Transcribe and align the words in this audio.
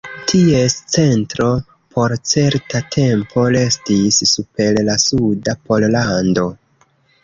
Ties 0.29 0.77
centro 0.93 1.49
por 1.97 2.15
certa 2.31 2.83
tempo 2.97 3.47
restis 3.59 4.21
super 4.35 4.85
la 4.93 5.01
suda 5.09 5.61
Pollando. 5.71 6.53